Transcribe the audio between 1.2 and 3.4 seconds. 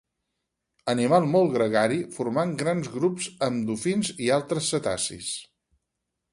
molt gregari, formant grans grups